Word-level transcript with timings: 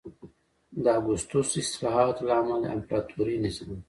د 0.83 0.85
اګوستوس 0.97 1.49
اصلاحاتو 1.63 2.21
له 2.27 2.33
امله 2.39 2.67
امپراتوري 2.75 3.35
نظام 3.45 3.71